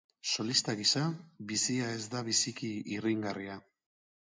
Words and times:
Solista 0.35 0.73
gisa, 0.79 1.03
bizia 1.51 1.91
ez 1.99 2.01
da 2.15 2.23
biziki 2.31 2.73
irringarria. 2.97 3.63